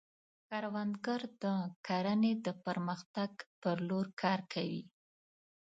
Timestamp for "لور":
3.87-4.07